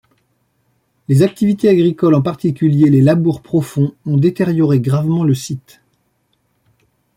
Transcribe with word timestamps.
Les 1.09 1.21
activités 1.21 1.69
agricoles 1.69 2.15
en 2.15 2.23
particulier 2.23 2.89
les 2.89 3.01
labours 3.01 3.43
profonds 3.43 3.93
ont 4.07 4.17
détérioré 4.17 4.79
gravement 4.79 5.23
le 5.23 5.35
site. 5.35 5.79